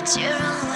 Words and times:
natural. 0.00 0.69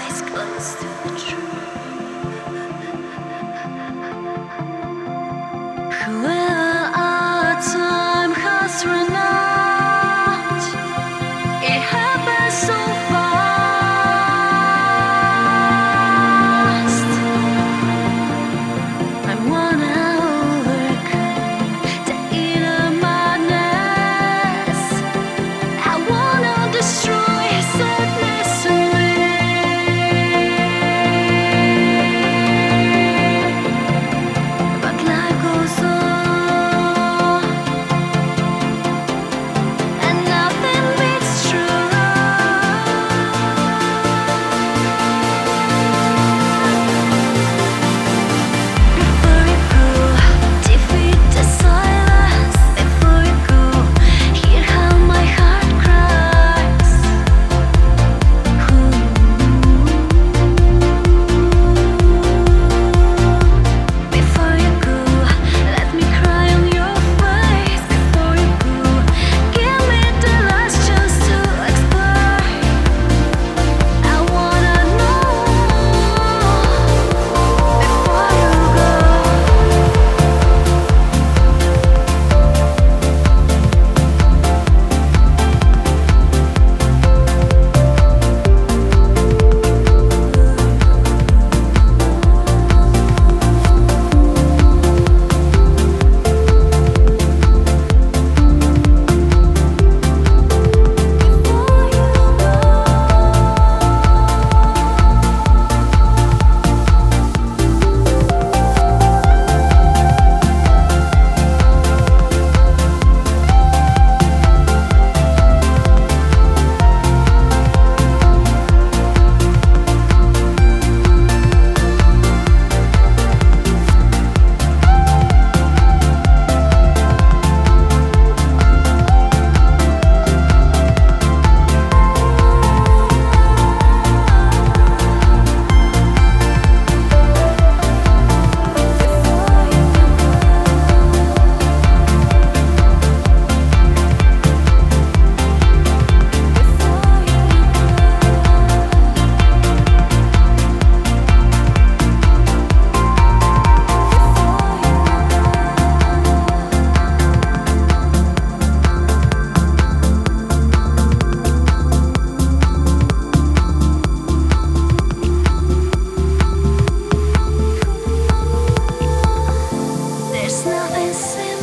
There's 170.44 170.66
nothing 170.66 171.12
silly. 171.14 171.53